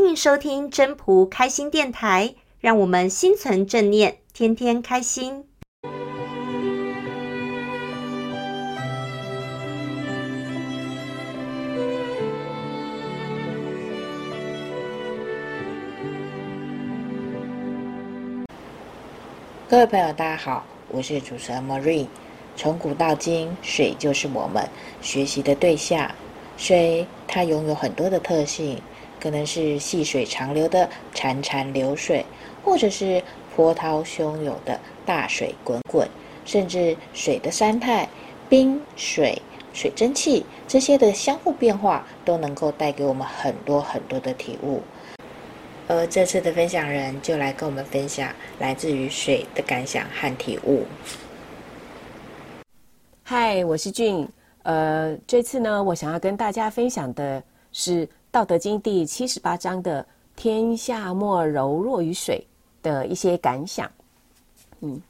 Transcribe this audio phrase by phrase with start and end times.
[0.00, 5.44] 欢迎收听真朴开心电台，让我们心存正念，天天开心。
[19.68, 22.06] 各位朋友，大家好，我是主持人 Marie。
[22.54, 24.64] 从古到今，水就是我们
[25.02, 26.08] 学习的对象。
[26.56, 28.80] 水它拥有很多的特性，
[29.20, 32.24] 可能是细水长流的潺潺流水，
[32.64, 33.22] 或者是
[33.54, 36.08] 波涛汹涌的大水滚滚，
[36.44, 38.08] 甚至水的三态
[38.48, 39.40] 冰、水、
[39.72, 44.82] 水蒸气这些的相互变化，都能够带给我们很多很多的体悟。
[45.88, 50.84] 而这次的分享人就来跟我们分享来自于水的感想和体悟。
[53.22, 54.28] 嗨，我是俊。
[54.64, 57.42] 呃，这次呢，我想要跟大家分享的
[57.72, 60.06] 是《道德经》第七十八章的
[60.36, 62.46] “天下莫柔弱于水”
[62.82, 63.90] 的一些感想。
[64.80, 65.00] 嗯，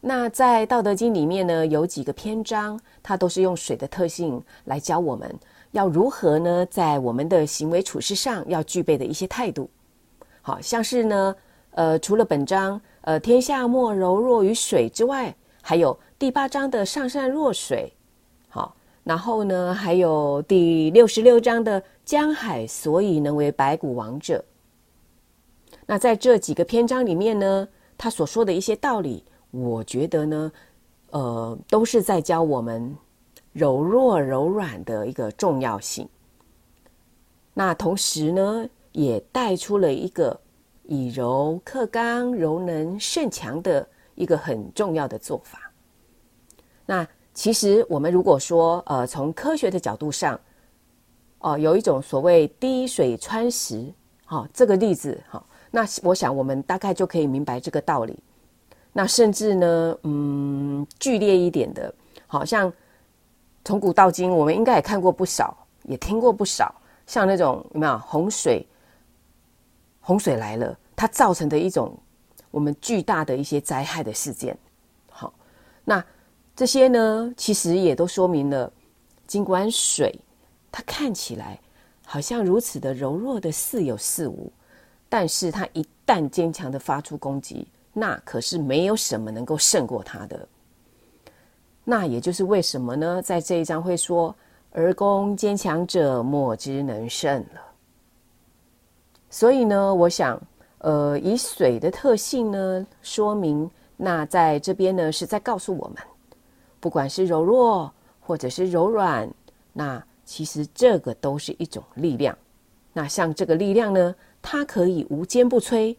[0.00, 5.28] 那在《道德经》里面呢，有几个篇章，它都是用水的特性来教我们
[5.72, 9.68] 要如何呢，在我们的行为处事上要具备的一些态度。
[10.40, 11.34] 好像是呢，
[11.72, 17.92] 呃，除了本章“呃，天下莫柔弱于水”之外，还有第八章的“上善若水”，
[18.48, 24.44] 好，然后呢，还有第六十六章的“江海所以能为百谷王者”。
[25.86, 30.52] 那在这几个篇章里面呢，他所说的一些道理，我觉得呢，
[31.10, 32.96] 呃，都是在教我们
[33.52, 36.08] 柔弱柔软的一个重要性。
[37.54, 40.40] 那同时呢，也带出了一个
[40.82, 45.70] 以柔克刚、柔能胜强的一个很重要的做法。
[46.86, 50.40] 那其实我们如果说，呃，从科学的角度上，
[51.40, 53.92] 哦、有一种所谓滴水穿石，
[54.24, 58.18] 好、哦，这个例子，好、哦，那我想我们大概就可以明白这个道理。
[58.92, 61.92] 那甚至呢，嗯，剧烈一点的，
[62.26, 62.72] 好像
[63.64, 66.74] 从古到今，我们应该也看过不少，也听过不少，
[67.06, 68.66] 像那种有没有洪水？
[70.00, 71.96] 洪水来了，它造成的一种
[72.50, 74.58] 我们巨大的一些灾害的事件。
[75.08, 75.32] 好，
[75.84, 76.04] 那
[76.56, 78.72] 这些呢，其实也都说明了，
[79.26, 80.18] 尽管水
[80.72, 81.58] 它看起来
[82.06, 84.52] 好像如此的柔弱的似有似无，
[85.08, 90.48] 但是它一旦坚强的发出攻击，那可是没有什么能够胜过它的。
[91.84, 93.20] 那也就是为什么呢？
[93.22, 94.34] 在这一章会说
[94.70, 97.60] ：“而攻坚强者，莫之能胜了。”
[99.30, 100.40] 所以呢，我想，
[100.78, 105.96] 呃，以水的特性呢，说明那在这边呢是在告诉我们，
[106.78, 109.28] 不管是柔弱或者是柔软，
[109.72, 112.38] 那其实这个都是一种力量。
[112.92, 115.96] 那像这个力量呢，它可以无坚不摧，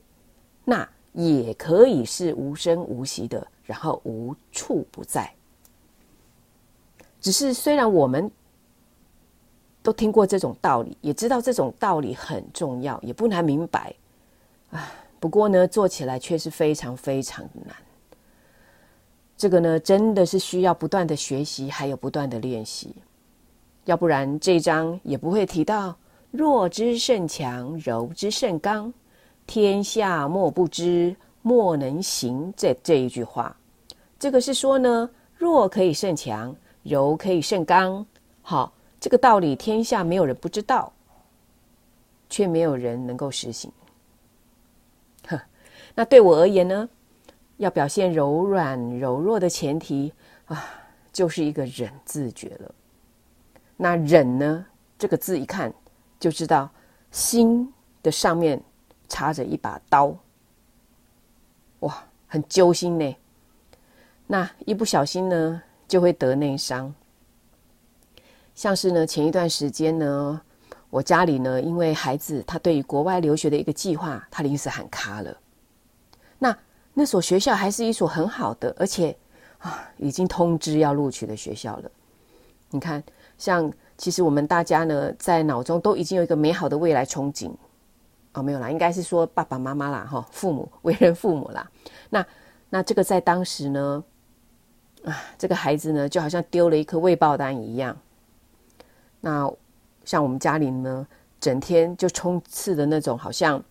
[0.63, 5.29] 那也可以是无声无息的，然后无处不在。
[7.19, 8.31] 只是虽然我们。
[9.83, 13.91] 都听过这种道理，也知道这种道理很重要，也不难明白。
[14.69, 17.75] 啊，不过呢，做起来却是非常非常难。
[19.35, 22.95] 这个呢，真的是需要不断的学习，还有不断的练习，
[23.85, 25.95] 要不然这一章也不会提到
[26.31, 28.93] “弱之胜强，柔之胜刚，
[29.47, 33.55] 天下莫不知，莫能行”这这一句话。
[34.19, 38.05] 这个是说呢，弱可以胜强，柔可以胜刚，
[38.41, 38.71] 好。
[38.99, 40.93] 这个道理，天下没有人不知道，
[42.29, 43.71] 却没有人能够实行。
[45.27, 45.41] 呵，
[45.95, 46.87] 那对我而言呢，
[47.57, 50.13] 要表现柔软柔弱的前提
[50.45, 50.65] 啊，
[51.11, 52.71] 就是一个忍字诀了。
[53.83, 54.63] 那忍呢，
[54.99, 55.73] 这个字一看
[56.19, 56.69] 就知道，
[57.09, 57.67] 心
[58.03, 58.61] 的上面
[59.09, 60.15] 插着一把刀，
[61.79, 63.17] 哇，很揪心呢。
[64.27, 66.93] 那一不小心呢，就会得内伤。
[68.53, 70.39] 像是呢，前一段时间呢，
[70.91, 75.35] 我家里呢，因为孩子他对于国外留学的一个计划，他临时喊卡了。
[76.37, 76.55] 那
[76.93, 79.17] 那所学校还是一所很好的，而且
[79.57, 81.89] 啊，已经通知要录取的学校了。
[82.69, 83.03] 你看，
[83.41, 87.51] 像其实我们大家呢，在脑中都已经有一个美好的未来憧憬。
[88.33, 91.67] 哦，没有啦，应该是说爸爸妈妈啦，哈，父母为人父母啦。
[92.11, 92.23] 那
[92.69, 94.03] 那这个在当时呢，
[95.03, 97.97] 啊，这个孩子呢，就好像丢了一颗未爆弹一样。
[99.21, 99.51] 那
[100.05, 101.07] 像我们家里呢，
[101.39, 103.61] 整天就充斥的那种，好像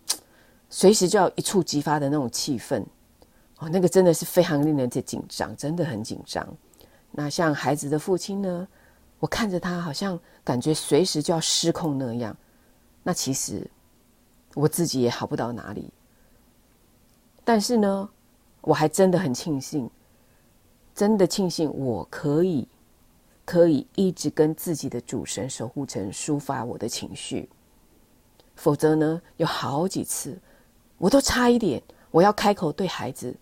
[0.69, 2.83] 随时就要一触即发的那种气氛，
[3.59, 6.45] 哦，那个真的是非常令人紧张，真的很紧张。
[7.11, 8.67] 那像孩子的父亲呢，
[9.21, 12.35] 我看着他，好像感觉随时就要失控那样。
[13.03, 13.69] 那其实
[14.55, 15.89] 我自己也好不到哪里。
[17.43, 18.09] 但是呢，
[18.61, 19.87] 我还真的很庆幸，
[20.95, 22.67] 真的庆幸我可以
[23.45, 27.47] 可以一直跟自己的主神守护神抒发我的情绪。
[28.55, 30.35] 否则呢，有好几次
[30.97, 33.35] 我都差一点我要开口对孩子，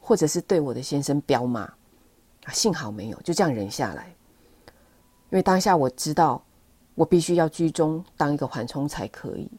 [0.00, 4.12] 或者是对我的先生飙骂，啊幸好没有，就这样忍下来。
[5.30, 6.42] 因为当下我知道，
[6.94, 9.50] 我必须要居中当一个缓冲才可以，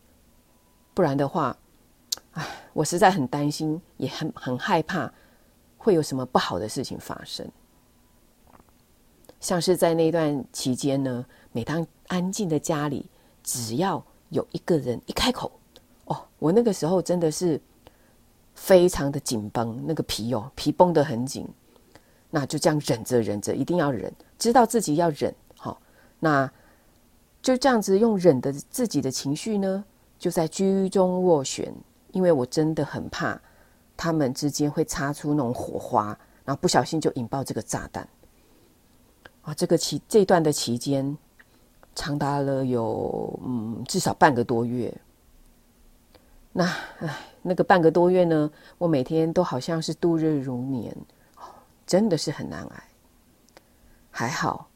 [0.94, 1.56] 不然的话，
[2.32, 5.12] 唉，我实在很担心，也很很害怕
[5.78, 7.46] 会有什么不好的事情发生。
[9.40, 13.10] 像是在那段期间呢，每当安静的家里，
[13.44, 15.52] 只要有一个人一开口，
[16.06, 17.62] 哦，我那个时候真的是
[18.56, 21.48] 非常的紧绷，那个皮哦，皮绷得很紧，
[22.32, 25.36] 那就这样忍着忍着，一定要忍，知道自己要忍。
[26.20, 26.52] 那
[27.42, 29.84] 就这样子用忍的自己的情绪呢，
[30.18, 31.74] 就在居中斡旋，
[32.12, 33.40] 因为我真的很怕
[33.96, 36.08] 他们之间会擦出那种火花，
[36.44, 38.08] 然后不小心就引爆这个炸弹。
[39.44, 41.18] 啊，这个期这段的期间
[41.96, 44.94] 长达了有嗯至少半个多月。
[46.52, 46.66] 那
[47.00, 50.94] 唉，那个半个多月呢，我每天都好像是度日如年，
[51.86, 52.84] 真的是很难挨。
[54.10, 54.68] 还好。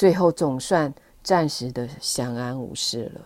[0.00, 0.90] 最后总算
[1.22, 3.20] 暂时的相安无事了。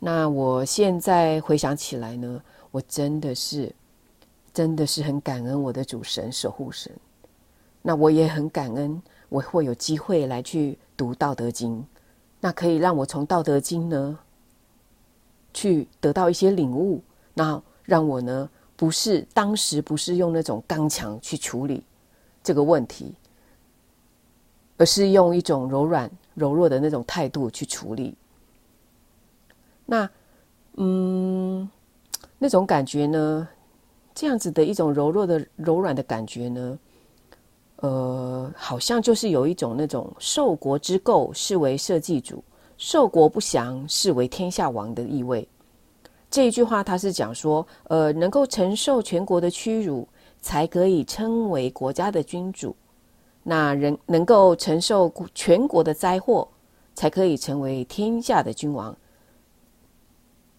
[0.00, 2.42] 那我现在回想起来呢，
[2.72, 3.72] 我真的是，
[4.52, 6.90] 真的是很感恩我的主神守护神。
[7.82, 11.78] 那我也很感恩，我会有机会来去读《道德经》，
[12.40, 14.18] 那可以让我从《道德经》呢，
[15.52, 17.00] 去得到一些领悟，
[17.32, 21.84] 那让我呢，不是当时不是用那种刚强去处理
[22.42, 23.14] 这个问题。
[24.76, 28.14] 而是用一种柔软、柔弱的那种态度去处理。
[29.86, 30.08] 那，
[30.76, 31.68] 嗯，
[32.38, 33.48] 那种感觉呢？
[34.14, 36.78] 这样子的一种柔弱的、柔软的感觉呢？
[37.78, 42.36] 呃，好像就是有一种那种“受国之垢，是为社稷主；
[42.78, 45.46] 受国不祥，是为天下王”的意味。
[46.30, 50.08] 这一句话，他是讲说，呃，能够承受全国的屈辱，
[50.40, 52.74] 才可以称为国家的君主。
[53.44, 56.48] 那人能够承受全国的灾祸，
[56.94, 58.96] 才可以成为天下的君王。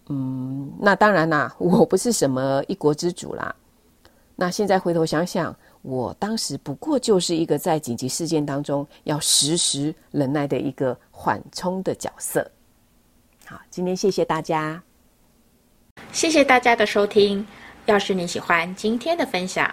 [0.08, 3.54] 嗯，那当然啦， 我不是什么一国之主啦。
[4.36, 12.48] 那现在回头想想，我当时不过就是一个在紧急事件当中要时时忍耐的一个缓冲的角色。
[13.46, 14.82] 好，今天谢谢大家，
[16.12, 17.44] 谢谢大家的收听。
[17.86, 19.72] 要是你喜欢今天的分享，